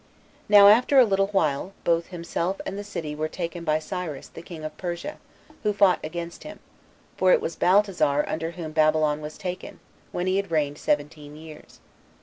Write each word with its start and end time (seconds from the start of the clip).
Now, 0.49 0.67
after 0.67 0.97
a 0.97 1.05
little 1.05 1.27
while, 1.27 1.73
both 1.83 2.07
himself 2.07 2.59
and 2.65 2.75
the 2.75 2.83
city 2.83 3.13
were 3.15 3.27
taken 3.27 3.63
by 3.63 3.77
Cyrus, 3.77 4.29
the 4.29 4.41
king 4.41 4.63
of 4.63 4.75
Persia, 4.75 5.17
who 5.61 5.73
fought 5.73 5.99
against 6.03 6.41
him; 6.43 6.57
for 7.17 7.31
it 7.33 7.39
was 7.39 7.55
Baltasar, 7.55 8.27
under 8.27 8.49
whom 8.53 8.71
Babylon 8.71 9.21
was 9.21 9.37
taken, 9.37 9.79
when 10.11 10.25
he 10.25 10.37
had 10.37 10.49
reigned 10.49 10.79
seventeen 10.79 11.35
years. 11.35 11.79